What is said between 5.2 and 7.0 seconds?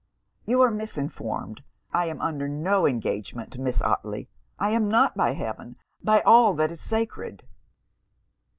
heaven! by all that is